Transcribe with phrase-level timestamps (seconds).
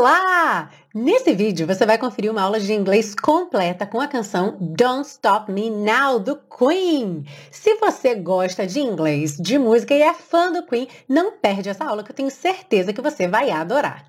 [0.00, 0.70] Olá!
[0.94, 5.52] Nesse vídeo você vai conferir uma aula de inglês completa com a canção Don't Stop
[5.52, 7.26] Me Now do Queen.
[7.50, 11.84] Se você gosta de inglês, de música e é fã do Queen, não perde essa
[11.84, 14.06] aula que eu tenho certeza que você vai adorar.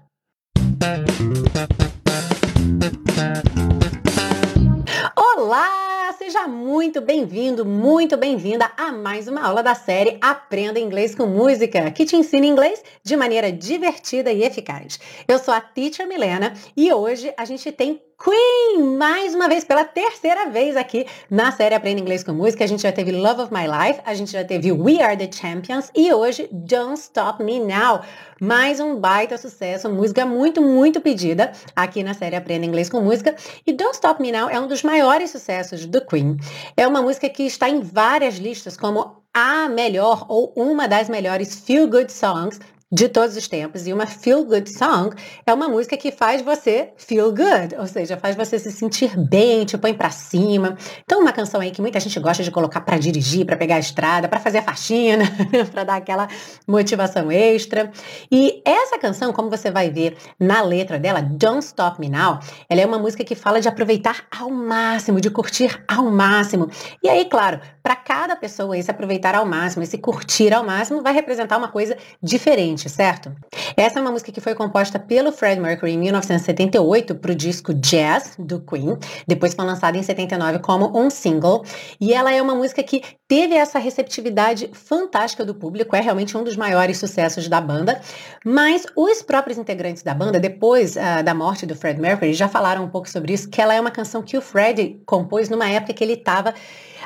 [5.17, 5.90] Olá!
[6.31, 11.91] Seja muito bem-vindo, muito bem-vinda a mais uma aula da série Aprenda Inglês com Música,
[11.91, 14.97] que te ensina inglês de maneira divertida e eficaz.
[15.27, 19.83] Eu sou a Teacher Milena e hoje a gente tem Queen, mais uma vez, pela
[19.83, 22.63] terceira vez aqui na série Aprenda Inglês com Música.
[22.63, 25.27] A gente já teve Love of My Life, a gente já teve We Are the
[25.31, 28.01] Champions e hoje Don't Stop Me Now.
[28.39, 33.35] Mais um baita sucesso, música muito, muito pedida aqui na série Aprenda Inglês com Música.
[33.65, 36.37] E Don't Stop Me Now é um dos maiores sucessos do Queen.
[36.77, 41.55] É uma música que está em várias listas como a melhor ou uma das melhores
[41.65, 42.59] feel good songs
[42.91, 43.87] de todos os tempos.
[43.87, 48.17] E uma feel good song é uma música que faz você feel good, ou seja,
[48.17, 50.77] faz você se sentir bem, te põe para cima.
[51.03, 53.79] Então, uma canção aí que muita gente gosta de colocar para dirigir, para pegar a
[53.79, 55.23] estrada, para fazer a faxina,
[55.71, 56.27] para dar aquela
[56.67, 57.91] motivação extra.
[58.31, 62.39] E essa canção, como você vai ver na letra dela, Don't Stop Me Now,
[62.69, 66.69] ela é uma música que fala de aproveitar ao máximo, de curtir ao máximo.
[67.01, 71.13] E aí, claro, para cada pessoa esse aproveitar ao máximo, esse curtir ao máximo vai
[71.13, 73.31] representar uma coisa diferente, certo?
[73.75, 77.73] Essa é uma música que foi composta pelo Fred Mercury em 1978 para o disco
[77.73, 81.63] Jazz do Queen, depois foi lançada em 79 como um single,
[81.99, 86.43] e ela é uma música que teve essa receptividade fantástica do público, é realmente um
[86.43, 88.01] dos maiores sucessos da banda,
[88.45, 92.83] mas os próprios integrantes da banda, depois uh, da morte do Fred Mercury, já falaram
[92.83, 95.93] um pouco sobre isso, que ela é uma canção que o Fred compôs numa época
[95.93, 96.53] que ele estava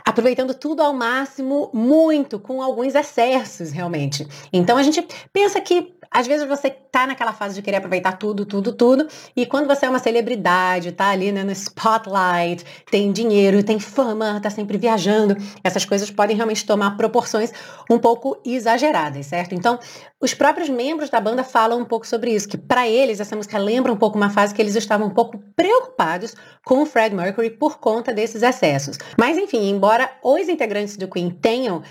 [0.06, 4.28] aproveitando tudo ao máximo, muito, com alguns excessos, realmente.
[4.53, 8.45] Então a gente pensa que às vezes você tá naquela fase de querer aproveitar tudo,
[8.45, 13.64] tudo, tudo, e quando você é uma celebridade, tá ali né, no spotlight, tem dinheiro,
[13.64, 17.52] tem fama, tá sempre viajando, essas coisas podem realmente tomar proporções
[17.89, 19.55] um pouco exageradas, certo?
[19.55, 19.80] Então,
[20.25, 23.59] os próprios membros da banda falam um pouco sobre isso, que para eles essa música
[23.59, 27.52] lembra um pouco uma fase que eles estavam um pouco preocupados com o Fred Mercury
[27.52, 28.97] por conta desses excessos.
[29.19, 31.83] Mas enfim, embora os integrantes do Queen tenham uh,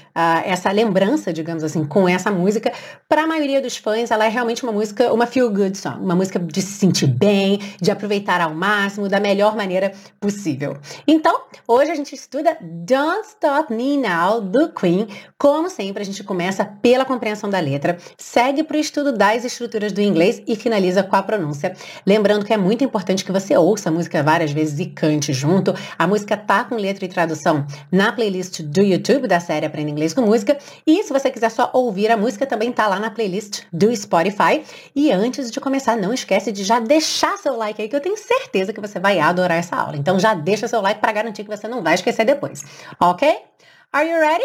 [0.44, 2.72] essa lembrança, digamos assim, com essa música,
[3.08, 6.16] para a maioria dos fãs ela é realmente uma música, uma feel good song, uma
[6.16, 10.76] música de se sentir bem, de aproveitar ao máximo, da melhor maneira possível.
[11.06, 15.06] Então, hoje a gente estuda Don't Stop Me Now do Queen.
[15.38, 19.92] Como sempre, a gente começa pela compreensão da letra, segue para o estudo das estruturas
[19.92, 21.76] do inglês e finaliza com a pronúncia.
[22.06, 25.74] Lembrando que é muito importante que você ouça a música várias vezes e cante junto.
[25.98, 30.14] A música tá com letra e tradução na playlist do YouTube da série Aprenda Inglês
[30.14, 30.56] com Música.
[30.86, 34.62] E se você quiser só ouvir a música, também tá lá na playlist do Spotify.
[34.96, 38.16] E antes de começar, não esquece de já deixar seu like aí, que eu tenho
[38.16, 39.96] certeza que você vai adorar essa aula.
[39.96, 42.62] Então já deixa seu like para garantir que você não vai esquecer depois.
[42.98, 43.28] Ok?
[43.92, 44.44] Are you ready?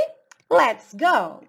[0.51, 1.49] Let's go!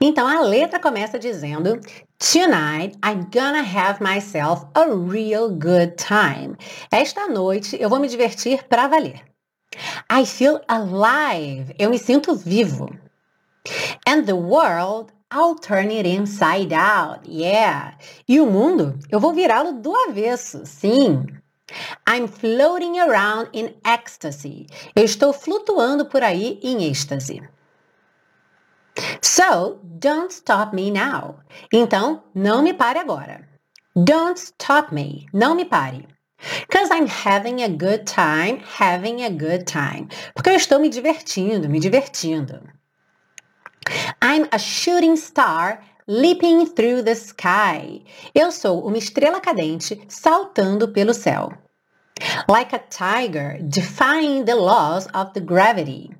[0.00, 1.80] Então a letra começa dizendo
[2.18, 6.56] Tonight I'm gonna have myself a real good time.
[6.90, 9.22] Esta noite eu vou me divertir para valer.
[10.10, 11.74] I feel alive.
[11.78, 12.88] Eu me sinto vivo.
[14.06, 17.28] And the world I'll turn it inside out.
[17.28, 17.96] Yeah.
[18.28, 20.64] E o mundo, eu vou virá-lo do avesso.
[20.64, 21.26] Sim.
[22.06, 24.66] I'm floating around in ecstasy.
[24.94, 27.42] Eu estou flutuando por aí em êxtase.
[29.20, 31.40] So, don't stop me now.
[31.72, 33.48] Então, não me pare agora.
[33.96, 35.26] Don't stop me.
[35.32, 36.06] Não me pare.
[36.60, 40.08] Because I'm having a good time, having a good time.
[40.34, 42.60] Porque eu estou me divertindo, me divertindo.
[44.22, 48.04] I'm a shooting star leaping through the sky.
[48.34, 51.52] Eu sou uma estrela cadente saltando pelo céu.
[52.48, 56.10] Like a tiger defying the laws of the gravity.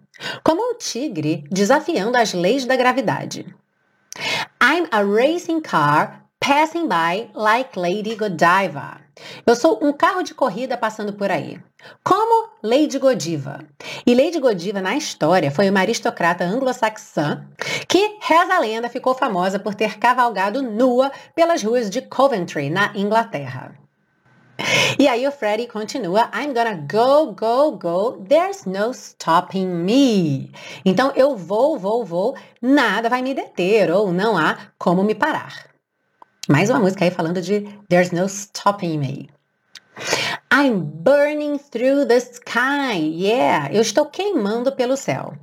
[0.43, 3.47] Como um tigre desafiando as leis da gravidade.
[4.63, 9.01] I'm a racing car passing by like Lady Godiva.
[9.47, 11.61] Eu sou um carro de corrida passando por aí.
[12.03, 13.65] Como Lady Godiva.
[14.07, 17.47] E Lady Godiva, na história, foi uma aristocrata anglo-saxã
[17.89, 22.93] que, reza a lenda, ficou famosa por ter cavalgado nua pelas ruas de Coventry, na
[22.95, 23.84] Inglaterra.
[24.99, 30.53] E aí o Freddy continua, I'm gonna go, go, go, there's no stopping me.
[30.85, 35.69] Então eu vou, vou, vou, nada vai me deter, ou não há como me parar.
[36.49, 39.31] Mais uma música aí falando de There's no stopping me.
[40.53, 42.99] I'm burning through the sky.
[42.99, 45.35] Yeah, eu estou queimando pelo céu.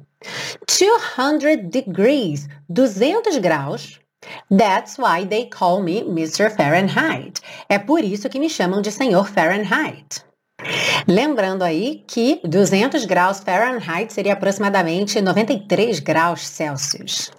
[0.67, 4.00] 200 degrees, 200 graus.
[4.49, 6.49] That's why they call me Mr.
[6.49, 7.41] Fahrenheit.
[7.67, 10.23] É por isso que me chamam de Senhor Fahrenheit.
[11.07, 17.31] Lembrando aí que 200 graus Fahrenheit seria aproximadamente 93 graus Celsius.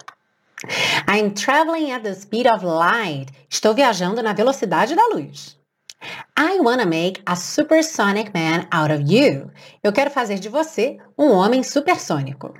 [1.07, 3.27] I'm traveling at the speed of light.
[3.49, 5.57] Estou viajando na velocidade da luz.
[6.37, 9.51] I wanna make a supersonic man out of you.
[9.81, 12.53] Eu quero fazer de você um homem supersônico.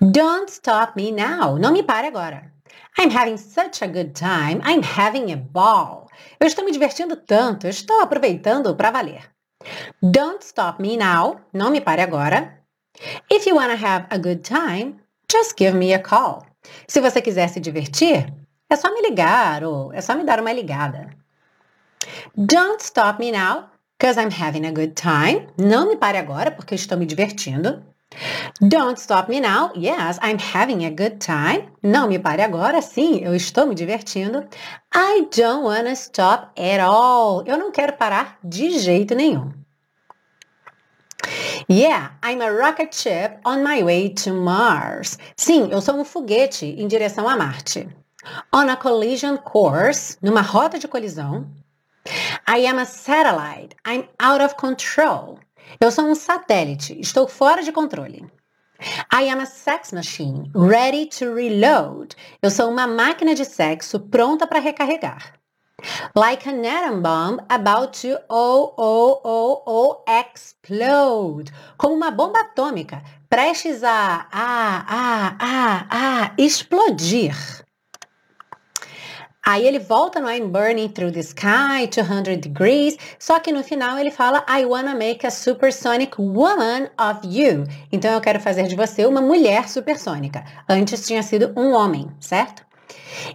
[0.00, 1.56] Don't stop me now.
[1.58, 2.52] Não me pare agora.
[2.98, 4.60] I'm having such a good time.
[4.64, 6.08] I'm having a ball.
[6.38, 7.66] Eu estou me divertindo tanto.
[7.66, 9.30] Eu estou aproveitando para valer.
[10.02, 11.40] Don't stop me now.
[11.52, 12.58] Não me pare agora.
[13.30, 15.00] If you wanna have a good time,
[15.30, 16.46] just give me a call.
[16.86, 18.32] Se você quiser se divertir,
[18.68, 21.10] é só me ligar ou é só me dar uma ligada.
[22.36, 23.68] Don't stop me now,
[23.98, 25.48] because I'm having a good time.
[25.56, 27.84] Não me pare agora, porque estou me divertindo.
[28.60, 29.72] Don't stop me now.
[29.76, 31.68] Yes, I'm having a good time.
[31.82, 32.82] Não me pare agora.
[32.82, 34.46] Sim, eu estou me divertindo.
[34.92, 37.44] I don't wanna stop at all.
[37.46, 39.52] Eu não quero parar de jeito nenhum.
[41.68, 45.16] Yeah, I'm a rocket ship on my way to Mars.
[45.36, 47.88] Sim, eu sou um foguete em direção a Marte.
[48.52, 51.46] On a collision course, numa rota de colisão.
[52.48, 53.76] I am a satellite.
[53.86, 55.38] I'm out of control.
[55.78, 56.98] Eu sou um satélite.
[56.98, 58.26] Estou fora de controle.
[59.12, 62.16] I am a sex machine, ready to reload.
[62.42, 65.34] Eu sou uma máquina de sexo pronta para recarregar.
[66.14, 71.52] Like an atom bomb about to oh, oh, oh, oh, explode.
[71.76, 77.34] Como uma bomba atômica, prestes a, a, a, a, a explodir.
[79.50, 83.98] Aí ele volta no I'm burning through the sky, 200 degrees, só que no final
[83.98, 87.64] ele fala I wanna make a supersonic woman of you.
[87.90, 90.44] Então eu quero fazer de você uma mulher supersônica.
[90.68, 92.64] Antes tinha sido um homem, certo?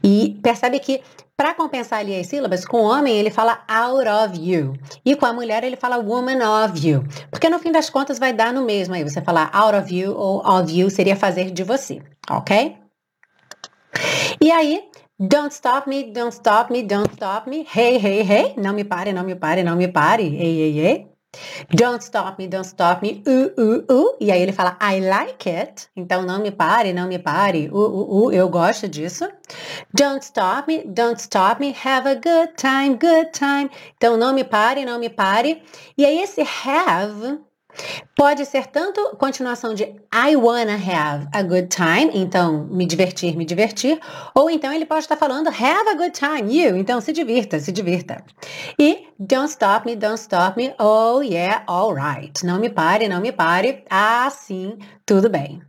[0.02, 1.02] E percebe que
[1.36, 4.74] para compensar ali as sílabas, com o homem ele fala out of you.
[5.04, 7.04] E com a mulher ele fala woman of you.
[7.30, 9.04] Porque no fim das contas vai dar no mesmo aí.
[9.04, 12.78] Você falar out of you ou of you seria fazer de você, ok?
[14.42, 14.82] E aí,
[15.18, 17.64] Don't stop me, don't stop me, don't stop me.
[17.64, 18.54] Hey, hey, hey.
[18.58, 20.24] Não me pare, não me pare, não me pare.
[20.24, 21.08] Ei, ei, ei.
[21.70, 23.24] Don't stop me, don't stop me.
[23.26, 24.18] Uh, uh, uh.
[24.20, 25.88] E aí ele fala I like it.
[25.96, 27.70] Então não me pare, não me pare.
[27.72, 28.32] Uh, uh, uh.
[28.34, 29.26] Eu gosto disso.
[29.94, 31.74] Don't stop me, don't stop me.
[31.86, 33.70] Have a good time, good time.
[33.96, 35.64] Então não me pare, não me pare.
[35.98, 37.40] E aí esse have
[38.16, 39.84] Pode ser tanto continuação de
[40.14, 44.00] I wanna have a good time, então me divertir, me divertir,
[44.34, 47.72] ou então ele pode estar falando have a good time, you, então se divirta, se
[47.72, 48.24] divirta.
[48.80, 52.46] E don't stop me, don't stop me, oh yeah, alright.
[52.46, 55.62] Não me pare, não me pare, ah sim, tudo bem.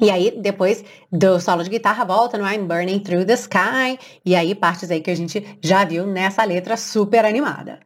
[0.00, 3.98] E aí, depois do solo de guitarra, volta no I'm Burning Through the Sky.
[4.24, 7.80] E aí, partes aí que a gente já viu nessa letra super animada.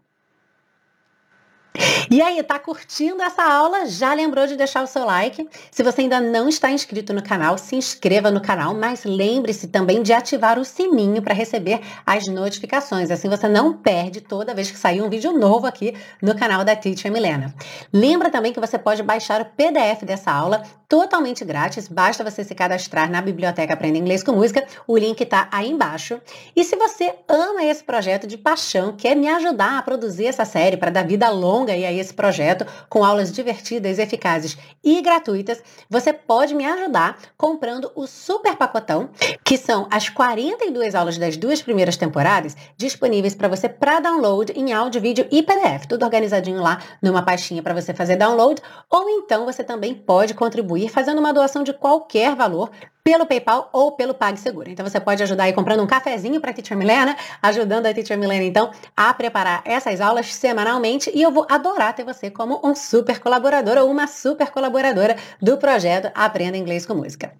[2.12, 3.86] E aí, tá curtindo essa aula?
[3.86, 5.48] Já lembrou de deixar o seu like?
[5.70, 10.02] Se você ainda não está inscrito no canal, se inscreva no canal, mas lembre-se também
[10.02, 13.12] de ativar o sininho para receber as notificações.
[13.12, 16.74] Assim você não perde toda vez que sair um vídeo novo aqui no canal da
[16.74, 17.54] Teacher Milena.
[17.92, 22.52] Lembra também que você pode baixar o PDF dessa aula totalmente grátis, basta você se
[22.52, 26.20] cadastrar na biblioteca Aprenda Inglês com Música, o link está aí embaixo.
[26.56, 30.76] E se você ama esse projeto de paixão, quer me ajudar a produzir essa série
[30.76, 36.12] para dar vida longa e aí esse projeto com aulas divertidas, eficazes e gratuitas, você
[36.12, 39.10] pode me ajudar comprando o super pacotão,
[39.44, 44.72] que são as 42 aulas das duas primeiras temporadas disponíveis para você para download em
[44.72, 49.44] áudio, vídeo e PDF, tudo organizadinho lá numa pastinha para você fazer download, ou então
[49.44, 52.70] você também pode contribuir fazendo uma doação de qualquer valor
[53.02, 54.70] pelo PayPal ou pelo PagSeguro.
[54.70, 58.18] Então você pode ajudar aí comprando um cafezinho para a Teacher Milena, ajudando a Teacher
[58.18, 62.74] Milena então a preparar essas aulas semanalmente e eu vou adorar ter você como um
[62.74, 67.32] super colaborador ou uma super colaboradora do projeto Aprenda Inglês com Música.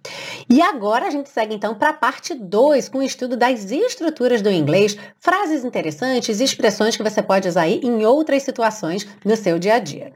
[0.49, 4.41] E agora a gente segue então para a parte 2 com o estudo das estruturas
[4.41, 9.35] do inglês, frases interessantes e expressões que você pode usar aí em outras situações no
[9.35, 10.13] seu dia a dia.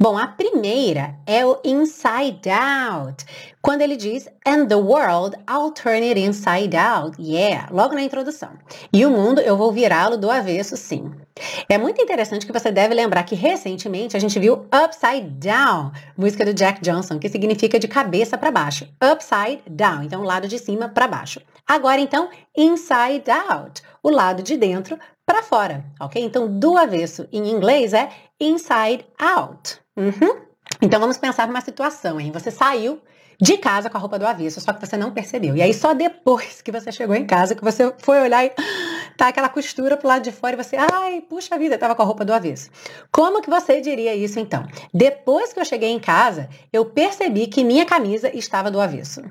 [0.00, 3.24] Bom, a primeira é o inside out.
[3.60, 7.20] Quando ele diz and the world I'll turn it inside out.
[7.20, 8.50] Yeah, logo na introdução.
[8.92, 11.10] E o mundo eu vou virá-lo do avesso, sim.
[11.68, 16.44] É muito interessante que você deve lembrar que recentemente a gente viu Upside Down, música
[16.44, 18.86] do Jack Johnson, que significa de cabeça para baixo.
[19.02, 21.40] Upside down, então lado de cima para baixo.
[21.66, 26.22] Agora então, inside out, o lado de dentro para fora, ok?
[26.22, 28.08] Então, do avesso em inglês é
[28.40, 29.78] inside out.
[29.98, 30.42] Uhum.
[30.80, 32.30] Então, vamos pensar numa situação, hein?
[32.30, 33.00] Você saiu
[33.40, 35.56] de casa com a roupa do avesso, só que você não percebeu.
[35.56, 38.52] E aí só depois que você chegou em casa que você foi olhar e
[39.16, 42.04] tá aquela costura pro lado de fora e você, ai, puxa vida, tava com a
[42.04, 42.70] roupa do avesso.
[43.12, 44.66] Como que você diria isso então?
[44.92, 49.22] Depois que eu cheguei em casa, eu percebi que minha camisa estava do avesso.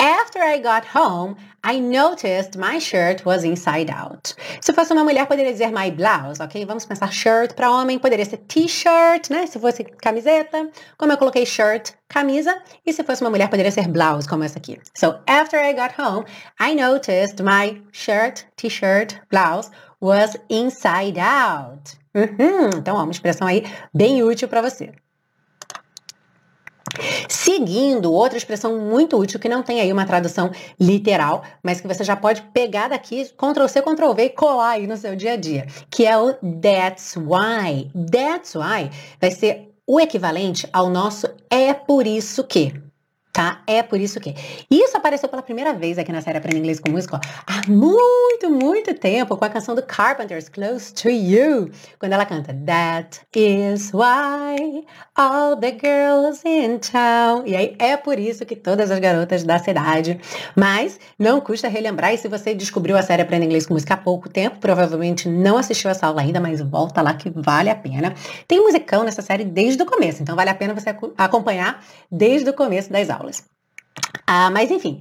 [0.00, 4.32] After I got home, I noticed my shirt was inside out.
[4.60, 6.64] Se fosse uma mulher, poderia dizer my blouse, ok?
[6.64, 9.46] Vamos pensar shirt para homem, poderia ser t-shirt, né?
[9.48, 13.88] Se fosse camiseta, como eu coloquei shirt, camisa, e se fosse uma mulher, poderia ser
[13.88, 14.78] blouse, como essa aqui.
[14.96, 16.24] So, after I got home,
[16.60, 19.68] I noticed my shirt, t-shirt, blouse
[20.00, 21.98] was inside out.
[22.14, 22.70] Uhum.
[22.78, 24.92] Então, ó, uma expressão aí bem útil para você.
[27.28, 32.04] Seguindo, outra expressão muito útil que não tem aí uma tradução literal, mas que você
[32.04, 35.36] já pode pegar daqui, Ctrl C, Ctrl V e colar aí no seu dia a
[35.36, 37.90] dia, que é o that's why.
[38.10, 38.90] That's why
[39.20, 42.88] vai ser o equivalente ao nosso é por isso que
[43.38, 43.62] tá?
[43.68, 44.34] É por isso que.
[44.68, 48.92] Isso apareceu pela primeira vez aqui na série Aprenda Inglês com Música há muito, muito
[48.94, 54.84] tempo com a canção do Carpenters, Close to You, quando ela canta That is why
[55.18, 57.42] all the girls in town.
[57.44, 60.18] E aí é por isso que todas as garotas da cidade.
[60.56, 63.96] Mas não custa relembrar, e se você descobriu a série Aprenda Inglês com Música há
[63.96, 68.14] pouco tempo, provavelmente não assistiu essa aula ainda, mas volta lá que vale a pena.
[68.46, 72.54] Tem musicão nessa série desde o começo, então vale a pena você acompanhar desde o
[72.54, 73.44] começo das aulas.
[74.26, 75.00] Ah, mas enfim,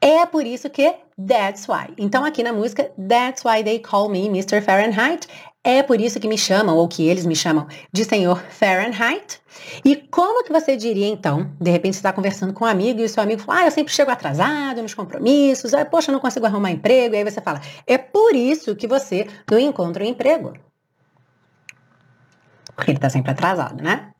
[0.00, 0.94] é por isso que
[1.26, 1.92] That's Why.
[1.98, 4.60] Então aqui na música That's Why They Call Me Mr.
[4.60, 5.26] Fahrenheit.
[5.64, 9.40] É por isso que me chamam, ou que eles me chamam, de Senhor Fahrenheit.
[9.84, 11.50] E como que você diria então?
[11.60, 13.70] De repente você está conversando com um amigo e o seu amigo fala, ah, eu
[13.70, 17.14] sempre chego atrasado nos compromissos, ah, poxa, eu não consigo arrumar emprego.
[17.14, 20.54] E aí você fala, é por isso que você não encontra um emprego.
[22.74, 24.12] Porque ele está sempre atrasado, né?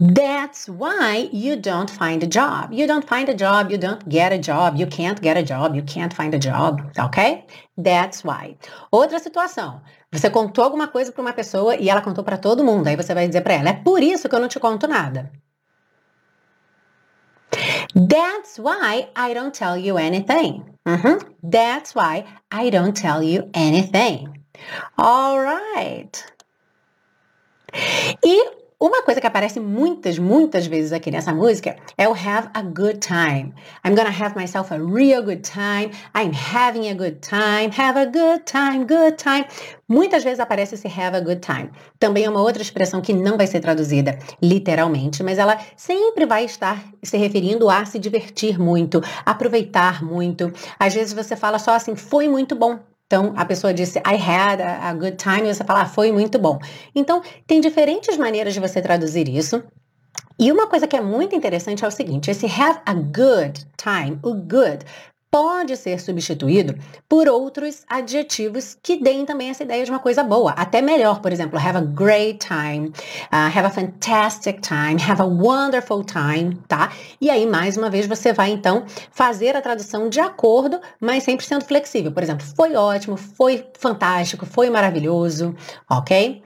[0.00, 2.72] That's why you don't find a job.
[2.72, 5.76] You don't find a job, you don't get a job, you can't get a job,
[5.76, 7.44] you can't find a job, ok?
[7.76, 8.56] That's why.
[8.92, 9.80] Outra situação.
[10.10, 12.86] Você contou alguma coisa para uma pessoa e ela contou para todo mundo.
[12.88, 15.30] Aí você vai dizer para ela: "É por isso que eu não te conto nada."
[17.94, 20.64] That's why I don't tell you anything.
[20.86, 21.18] Uhum.
[21.42, 24.28] That's why I don't tell you anything.
[24.96, 26.24] All right.
[28.24, 32.62] E uma coisa que aparece muitas, muitas vezes aqui nessa música é o have a
[32.62, 33.52] good time.
[33.84, 35.90] I'm gonna have myself a real good time.
[36.14, 37.72] I'm having a good time.
[37.76, 39.46] Have a good time, good time.
[39.88, 41.70] Muitas vezes aparece esse have a good time.
[41.98, 46.44] Também é uma outra expressão que não vai ser traduzida literalmente, mas ela sempre vai
[46.44, 50.52] estar se referindo a se divertir muito, aproveitar muito.
[50.78, 52.78] Às vezes você fala só assim, foi muito bom.
[53.08, 56.12] Então, a pessoa disse, I had a, a good time, e você fala, ah, foi
[56.12, 56.58] muito bom.
[56.94, 59.64] Então, tem diferentes maneiras de você traduzir isso.
[60.38, 64.18] E uma coisa que é muito interessante é o seguinte: esse have a good time,
[64.22, 64.84] o good,
[65.38, 66.74] pode ser substituído
[67.08, 71.32] por outros adjetivos que deem também essa ideia de uma coisa boa, até melhor, por
[71.32, 76.90] exemplo, have a great time, uh, have a fantastic time, have a wonderful time, tá?
[77.20, 81.46] E aí, mais uma vez, você vai então fazer a tradução de acordo, mas sempre
[81.46, 82.10] sendo flexível.
[82.10, 85.54] Por exemplo, foi ótimo, foi fantástico, foi maravilhoso,
[85.88, 86.42] ok?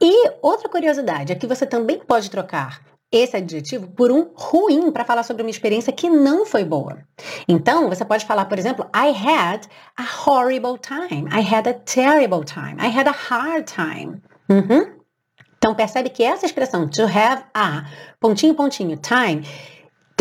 [0.00, 5.04] E outra curiosidade é que você também pode trocar esse adjetivo por um ruim para
[5.04, 6.98] falar sobre uma experiência que não foi boa.
[7.46, 9.66] Então, você pode falar, por exemplo, I had
[9.98, 11.28] a horrible time.
[11.30, 12.76] I had a terrible time.
[12.80, 14.22] I had a hard time.
[14.48, 15.02] Uhum.
[15.58, 17.84] Então, percebe que essa expressão to have a
[18.18, 19.46] pontinho, pontinho, time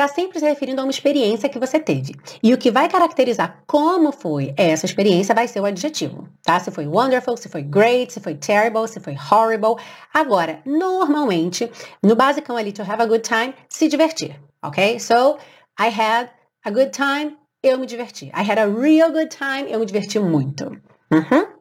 [0.01, 2.15] está sempre se referindo a uma experiência que você teve.
[2.41, 6.60] E o que vai caracterizar como foi essa experiência vai ser o adjetivo, tá?
[6.60, 9.75] Se foi wonderful, se foi great, se foi terrible, se foi horrible.
[10.12, 11.72] Agora, normalmente,
[12.03, 15.00] no basicão ali, to have a good time, se divertir, ok?
[15.00, 15.38] So,
[15.79, 16.29] I had
[16.65, 18.31] a good time, eu me diverti.
[18.34, 20.65] I had a real good time, eu me diverti muito.
[21.12, 21.61] Uhum.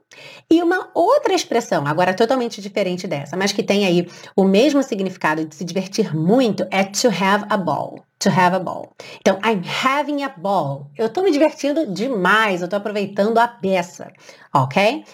[0.50, 5.44] E uma outra expressão, agora totalmente diferente dessa, mas que tem aí o mesmo significado
[5.44, 8.04] de se divertir muito, é to have a ball.
[8.18, 8.92] To have a ball.
[9.20, 10.90] Então, I'm having a ball.
[10.98, 14.12] Eu estou me divertindo demais, eu estou aproveitando a peça,
[14.52, 15.04] ok?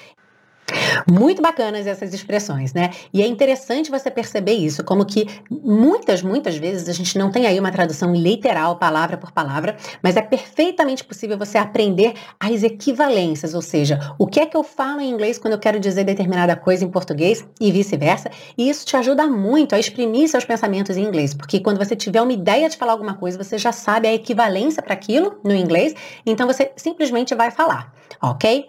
[1.10, 2.90] Muito bacanas essas expressões, né?
[3.12, 7.46] E é interessante você perceber isso, como que muitas, muitas vezes a gente não tem
[7.46, 13.54] aí uma tradução literal, palavra por palavra, mas é perfeitamente possível você aprender as equivalências,
[13.54, 16.56] ou seja, o que é que eu falo em inglês quando eu quero dizer determinada
[16.56, 21.04] coisa em português e vice-versa, e isso te ajuda muito a exprimir seus pensamentos em
[21.04, 24.14] inglês, porque quando você tiver uma ideia de falar alguma coisa, você já sabe a
[24.14, 25.94] equivalência para aquilo no inglês,
[26.24, 28.66] então você simplesmente vai falar, ok?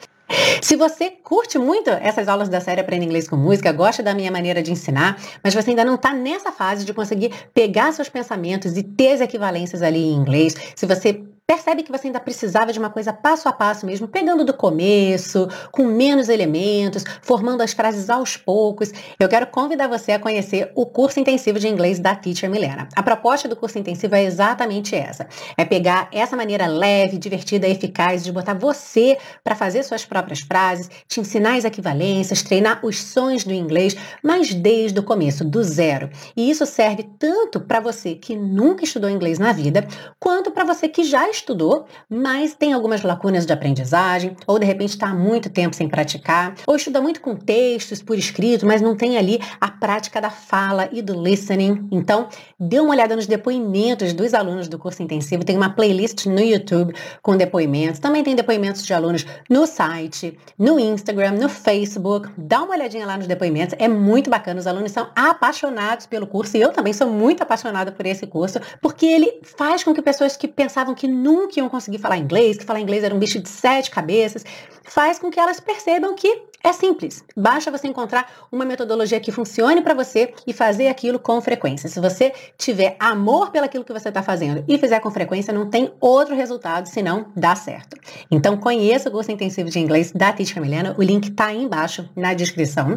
[0.62, 4.32] Se você curte muito essas aulas da série Aprenda Inglês com Música, gosta da minha
[4.32, 8.76] maneira de ensinar, mas você ainda não está nessa fase de conseguir pegar seus pensamentos
[8.76, 12.80] e ter as equivalências ali em inglês, se você percebe que você ainda precisava de
[12.80, 18.10] uma coisa passo a passo mesmo, pegando do começo, com menos elementos, formando as frases
[18.10, 22.50] aos poucos, eu quero convidar você a conhecer o curso intensivo de inglês da Teacher
[22.50, 22.90] Milena.
[22.94, 25.26] A proposta do curso intensivo é exatamente essa:
[25.56, 30.42] é pegar essa maneira leve, divertida e eficaz de botar você para fazer suas próprias
[30.42, 35.64] frases, te ensinar as equivalências, treinar os sons do inglês, mas desde o começo, do
[35.64, 36.10] zero.
[36.36, 39.88] E isso serve tanto para você que nunca estudou inglês na vida,
[40.20, 44.90] quanto para você que já estudou, mas tem algumas lacunas de aprendizagem, ou de repente
[44.90, 48.96] está há muito tempo sem praticar, ou estuda muito com textos por escrito, mas não
[48.96, 51.88] tem ali a prática da fala e do listening.
[51.92, 52.28] Então,
[52.60, 55.44] dê uma olhada nos depoimentos dos alunos do curso intensivo.
[55.44, 58.00] Tem uma playlist no YouTube com depoimentos.
[58.00, 62.30] Também tem depoimentos de alunos no site, no Instagram, no Facebook.
[62.38, 63.76] Dá uma olhadinha lá nos depoimentos.
[63.80, 64.60] É muito bacana.
[64.60, 68.60] Os alunos são apaixonados pelo curso e eu também sou muito apaixonada por esse curso,
[68.82, 72.64] porque ele faz com que pessoas que pensavam que nunca iam conseguir falar inglês, que
[72.64, 74.44] falar inglês era um bicho de sete cabeças,
[74.84, 77.24] faz com que elas percebam que é simples.
[77.36, 81.90] Basta você encontrar uma metodologia que funcione para você e fazer aquilo com frequência.
[81.90, 85.92] Se você tiver amor pelaquilo que você está fazendo e fizer com frequência, não tem
[86.00, 87.98] outro resultado senão dar certo.
[88.30, 90.96] Então conheça o curso intensivo de inglês da Títica Milena.
[90.98, 92.96] O link está aí embaixo na descrição.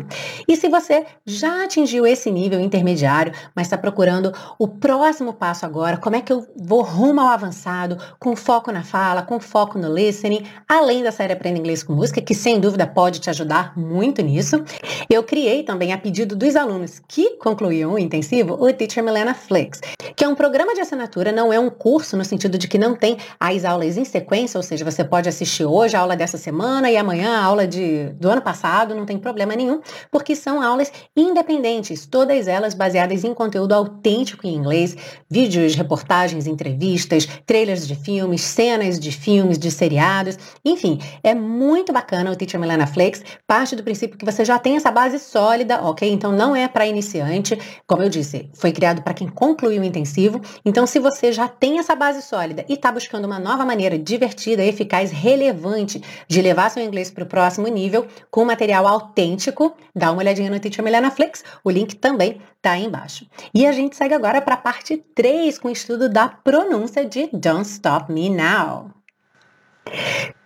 [0.49, 5.97] E se você já atingiu esse nível intermediário, mas está procurando o próximo passo agora,
[5.97, 9.93] como é que eu vou rumo ao avançado, com foco na fala, com foco no
[9.93, 14.23] listening, além da série Aprenda Inglês com Música, que sem dúvida pode te ajudar muito
[14.23, 14.63] nisso.
[15.09, 19.81] Eu criei também, a pedido dos alunos que concluíam o intensivo, o Teacher Milena Flix,
[20.17, 22.95] que é um programa de assinatura, não é um curso no sentido de que não
[22.95, 26.91] tem as aulas em sequência, ou seja, você pode assistir hoje a aula dessa semana
[26.91, 30.93] e amanhã a aula de, do ano passado, não tem problema nenhum, porque são aulas
[31.17, 34.97] independentes, todas elas baseadas em conteúdo autêntico em inglês,
[35.31, 42.31] vídeos, reportagens, entrevistas, trailers de filmes, cenas de filmes, de seriados, enfim, é muito bacana
[42.31, 46.09] o Teacher Milena Flix parte do princípio que você já tem essa base sólida, ok?
[46.09, 50.41] Então não é para iniciante, como eu disse, foi criado para quem concluiu o intensivo.
[50.65, 54.63] Então, se você já tem essa base sólida e está buscando uma nova maneira divertida,
[54.63, 60.21] eficaz, relevante de levar seu inglês para o próximo nível, com material autêntico, dá uma
[60.21, 63.27] olhadinha no Teacher Milena Flix, o link também está aí embaixo.
[63.53, 67.29] E a gente segue agora para a parte 3 com o estudo da pronúncia de
[67.33, 68.93] Don't Stop Me Now.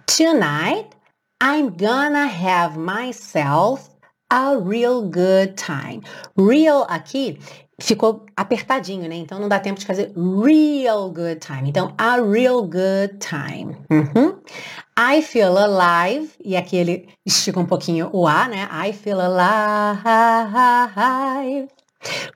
[0.06, 0.88] Tonight,
[1.42, 3.90] I'm gonna have myself
[4.30, 6.02] a real good time.
[6.36, 7.38] Real aqui
[7.80, 9.16] ficou apertadinho, né?
[9.16, 11.68] Então não dá tempo de fazer real good time.
[11.68, 13.76] Então, a real good time.
[13.90, 14.40] Uhum.
[14.98, 16.30] I feel alive.
[16.44, 18.68] E aqui ele estica um pouquinho o A, né?
[18.88, 20.02] I feel alive.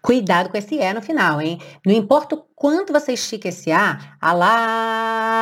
[0.00, 1.60] Cuidado com esse E no final, hein?
[1.84, 5.38] Não importa o quanto você estica esse A, alive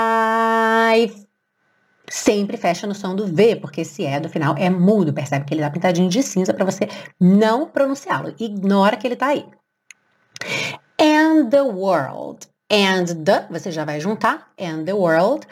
[2.09, 5.55] sempre fecha no som do V, porque esse E do final é mudo, percebe que
[5.55, 6.88] ele dá pintadinho de cinza para você
[7.21, 8.35] não pronunciá-lo.
[8.38, 9.45] Ignora que ele tá aí.
[11.01, 12.47] And the world.
[12.71, 15.47] And the, você já vai juntar, and the world.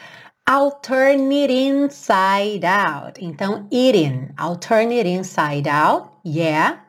[0.47, 3.19] I'll turn it inside out.
[3.19, 4.29] Então, it in.
[4.39, 6.11] I'll turn it inside out.
[6.25, 6.84] Yeah.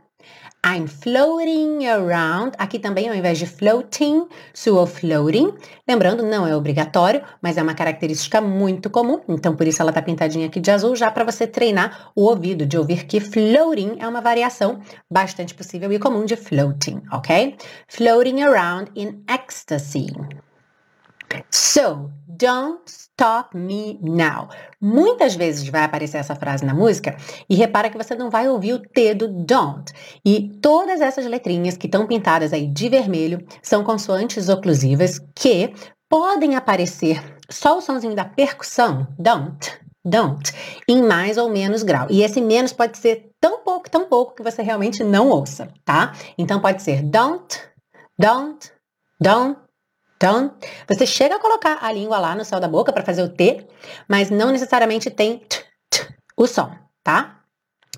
[0.65, 2.55] I'm floating around.
[2.57, 5.53] Aqui também, ao invés de floating, soa floating.
[5.87, 9.21] Lembrando, não é obrigatório, mas é uma característica muito comum.
[9.29, 12.65] Então, por isso ela tá pintadinha aqui de azul, já para você treinar o ouvido,
[12.65, 17.55] de ouvir que floating é uma variação bastante possível e comum de floating, ok?
[17.87, 20.07] Floating around in ecstasy.
[21.51, 24.49] So, don't stop me now.
[24.81, 27.15] Muitas vezes vai aparecer essa frase na música
[27.49, 29.91] e repara que você não vai ouvir o T do don't.
[30.23, 35.73] E todas essas letrinhas que estão pintadas aí de vermelho são consoantes oclusivas que
[36.09, 39.71] podem aparecer só o somzinho da percussão, don't,
[40.03, 40.51] don't,
[40.87, 42.07] em mais ou menos grau.
[42.09, 46.13] E esse menos pode ser tão pouco, tão pouco que você realmente não ouça, tá?
[46.37, 47.59] Então pode ser don't,
[48.19, 48.71] don't,
[49.19, 49.59] don't,
[50.25, 50.55] então,
[50.87, 53.67] você chega a colocar a língua lá no céu da boca para fazer o T,
[54.07, 56.71] mas não necessariamente tem t, t, o som,
[57.03, 57.41] tá?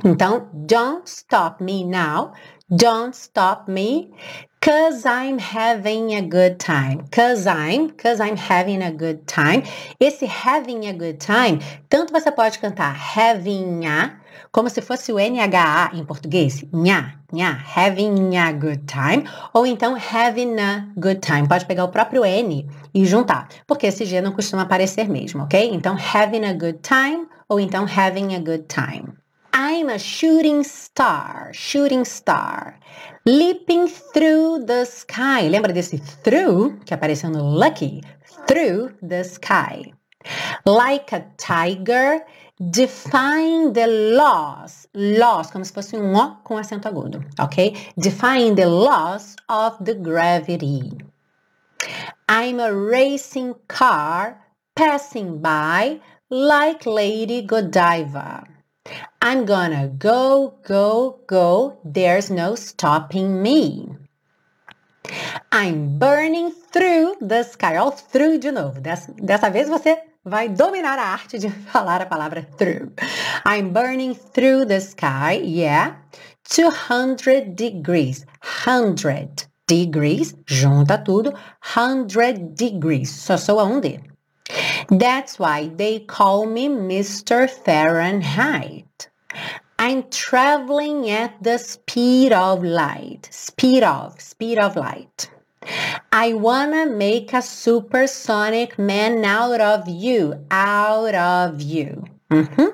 [0.04, 2.34] Então, don't stop me now.
[2.70, 4.12] Don't stop me.
[4.60, 7.08] Cause I'm having a good time.
[7.12, 9.64] Cause I'm, cause I'm having a good time.
[10.02, 14.20] Esse having a good time, tanto você pode cantar having a,
[14.52, 19.96] como se fosse o NHA em português, nha, nha, having a good time, ou então
[19.96, 21.48] having a good time.
[21.48, 25.70] Pode pegar o próprio N e juntar, porque esse G não costuma aparecer mesmo, ok?
[25.72, 29.14] Então, having a good time ou então having a good time.
[29.60, 32.80] I'm a shooting star, shooting star,
[33.26, 35.50] leaping through the sky.
[35.50, 38.04] Lembra desse through que apareceu no Lucky?
[38.48, 39.94] Through the sky.
[40.64, 42.20] Like a tiger,
[42.70, 44.86] defying the laws.
[44.94, 47.74] Laws, como se fosse um O com acento agudo, ok?
[47.98, 50.92] Defying the laws of the gravity.
[52.30, 54.38] I'm a racing car
[54.76, 58.57] passing by like Lady Godiva.
[59.22, 61.80] I'm gonna go, go, go.
[61.84, 63.96] There's no stopping me.
[65.52, 67.78] I'm burning through the sky.
[67.78, 68.80] All through de novo.
[68.82, 72.92] Dessa, dessa vez você vai dominar a arte de falar a palavra through.
[73.46, 75.42] I'm burning through the sky.
[75.44, 75.96] Yeah.
[76.44, 78.26] 200 degrees.
[78.42, 80.36] 100 degrees.
[80.46, 81.34] Junta tudo.
[81.62, 83.10] 100 degrees.
[83.10, 84.00] Só soa um D.
[84.90, 87.50] That's why they call me Mr.
[87.50, 89.10] Fahrenheit.
[89.78, 93.28] I'm traveling at the speed of light.
[93.32, 95.30] Speed of, speed of light.
[96.12, 102.06] I wanna make a supersonic man out of you, out of you.
[102.32, 102.68] Mm-hmm.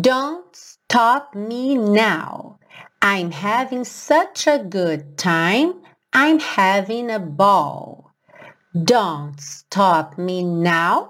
[0.00, 2.58] Don't stop me now.
[3.02, 5.74] I'm having such a good time.
[6.12, 7.99] I'm having a ball.
[8.72, 11.08] Don't stop me now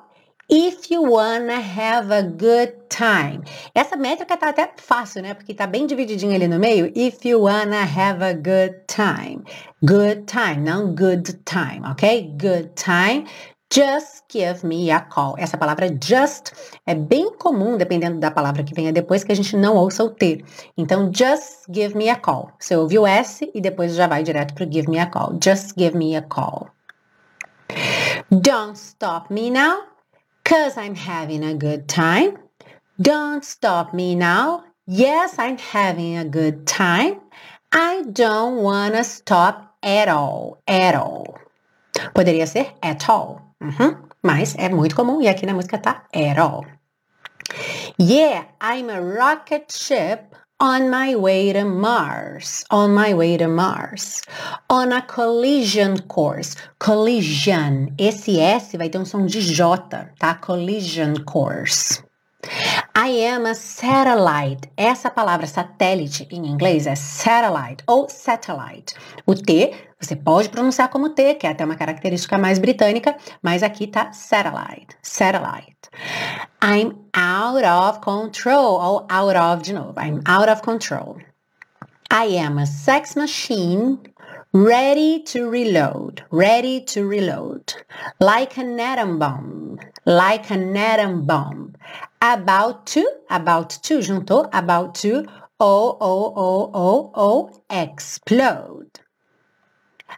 [0.49, 3.43] if you wanna have a good time.
[3.75, 5.35] Essa métrica tá até fácil, né?
[5.35, 6.91] Porque tá bem divididinho ali no meio.
[6.95, 9.45] If you wanna have a good time.
[9.85, 12.35] Good time, não good time, ok?
[12.41, 13.27] Good time.
[13.71, 15.35] Just give me a call.
[15.37, 16.53] Essa palavra just
[16.87, 20.09] é bem comum, dependendo da palavra que venha depois, que a gente não ouça o
[20.09, 20.43] T.
[20.79, 22.53] Então, just give me a call.
[22.59, 25.39] Você ouve o S e depois já vai direto para give me a call.
[25.45, 26.69] Just give me a call.
[28.31, 29.83] Don't stop me now,
[30.45, 32.39] cause I'm having a good time.
[33.01, 34.63] Don't stop me now.
[34.87, 37.21] Yes, I'm having a good time.
[37.73, 41.41] I don't wanna stop at all, at all.
[42.15, 43.97] Poderia ser at all, uhum.
[44.23, 46.65] mas é muito comum e aqui na música tá at all.
[47.99, 54.23] Yeah, I'm a rocket ship on my way to Mars, on my way to Mars,
[54.69, 59.79] on a collision course, collision, esse S vai ter um som de J,
[60.19, 60.35] tá?
[60.35, 62.03] Collision course.
[62.95, 64.71] I am a satellite.
[64.77, 68.95] Essa palavra satélite em inglês é satellite ou satellite.
[69.27, 73.63] O T você pode pronunciar como T, que é até uma característica mais britânica, mas
[73.63, 74.97] aqui tá satellite.
[75.03, 75.91] Satellite.
[76.63, 78.79] I'm out of control.
[78.81, 79.95] Ou out of de novo.
[79.97, 81.19] I'm out of control.
[82.11, 84.01] I am a sex machine
[84.53, 87.73] ready to reload, ready to reload,
[88.19, 91.75] like an atom bomb, like an atom bomb,
[92.21, 95.25] about to, about to, juntou, about to,
[95.61, 98.91] o, o, o, o, o, explode.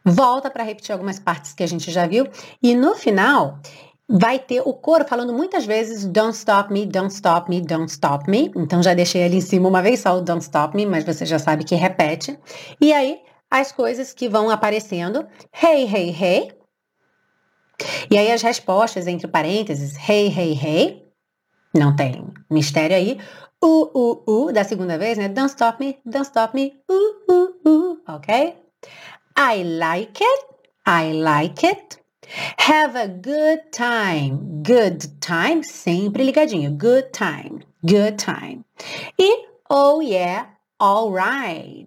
[0.05, 2.27] Volta para repetir algumas partes que a gente já viu
[2.63, 3.59] e no final
[4.13, 8.31] vai ter o coro falando muitas vezes don't stop me, don't stop me, don't stop
[8.31, 8.53] me.
[8.55, 11.25] Então já deixei ali em cima uma vez só o don't stop me, mas você
[11.25, 12.39] já sabe que repete.
[12.79, 13.21] E aí
[13.51, 15.27] as coisas que vão aparecendo,
[15.63, 16.53] hey, hey, hey.
[18.11, 21.03] E aí as respostas entre parênteses, hey, hey, hey.
[21.75, 23.19] Não tem mistério aí.
[23.65, 25.29] Uh, uh, uh, da segunda vez, né?
[25.29, 28.57] Don't stop me, don't stop me, uh, uh, uh, ok?
[29.39, 30.47] I like it,
[30.87, 32.02] I like it.
[32.59, 38.65] Have a good time, good time, sempre ligadinho, good time, good time.
[39.19, 39.31] E,
[39.69, 40.47] oh yeah,
[40.81, 41.87] all right.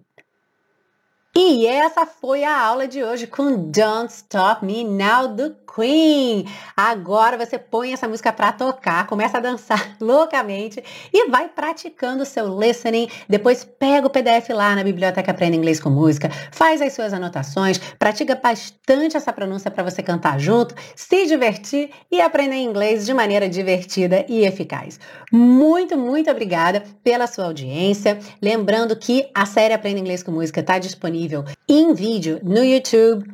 [1.38, 6.46] E essa foi a aula de hoje com Don't Stop Me Now do Queen.
[6.74, 12.26] Agora você põe essa música para tocar, começa a dançar loucamente e vai praticando o
[12.26, 13.10] seu listening.
[13.28, 17.76] Depois pega o PDF lá na biblioteca Aprenda Inglês com Música, faz as suas anotações,
[17.98, 23.46] pratica bastante essa pronúncia para você cantar junto, se divertir e aprender inglês de maneira
[23.46, 24.98] divertida e eficaz.
[25.30, 28.18] Muito, muito obrigada pela sua audiência.
[28.40, 31.25] Lembrando que a série Aprenda Inglês com Música está disponível
[31.68, 33.24] em vídeo no YouTube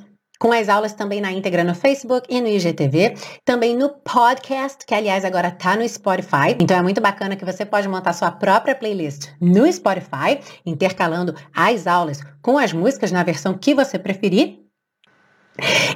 [0.42, 4.92] com as aulas também na íntegra no Facebook e no IGTV, também no podcast, que
[4.92, 6.57] aliás agora está no Spotify.
[6.59, 11.87] Então é muito bacana que você pode montar sua própria playlist no Spotify, intercalando as
[11.87, 14.62] aulas com as músicas na versão que você preferir.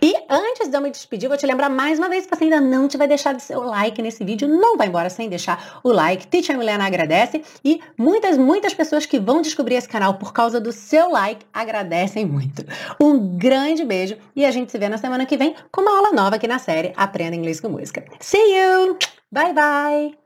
[0.03, 2.61] E antes de eu me despedir, vou te lembrar mais uma vez que você ainda
[2.61, 6.27] não tiver deixado seu like nesse vídeo, não vai embora sem deixar o like.
[6.27, 10.73] Teacher Milena agradece e muitas, muitas pessoas que vão descobrir esse canal por causa do
[10.73, 12.65] seu like agradecem muito.
[13.01, 16.13] Um grande beijo e a gente se vê na semana que vem com uma aula
[16.13, 18.05] nova aqui na série Aprenda Inglês com Música.
[18.21, 18.99] See you!
[19.33, 20.26] Bye bye!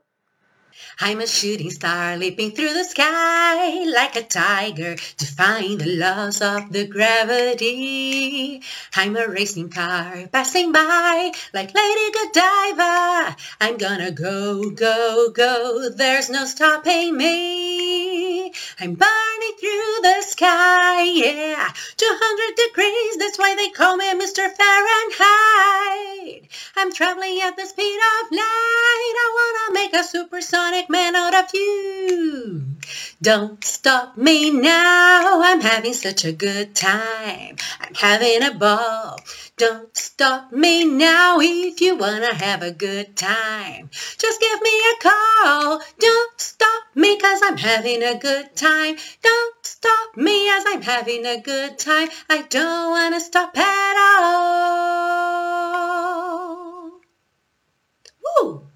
[0.99, 6.71] I'm a shooting star leaping through the sky like a tiger, defying the laws of
[6.71, 8.61] the gravity.
[8.95, 13.35] I'm a racing car passing by like Lady Godiva.
[13.59, 18.53] I'm gonna go, go, go, there's no stopping me.
[18.79, 24.49] I'm burning through the sky, yeah, 200 degrees, that's why they call me Mr.
[24.57, 26.49] Fahrenheit.
[26.75, 31.53] I'm traveling at the speed of light, I wanna make a supersonic man out of
[31.53, 32.65] you.
[33.21, 35.41] Don't stop me now.
[35.43, 37.55] I'm having such a good time.
[37.79, 39.19] I'm having a ball.
[39.57, 43.89] Don't stop me now if you wanna have a good time.
[44.17, 45.81] Just give me a call.
[45.99, 48.97] Don't stop me cause I'm having a good time.
[49.21, 52.09] Don't stop me as I'm having a good time.
[52.29, 54.61] I don't wanna stop at all.
[58.23, 58.70] Woo!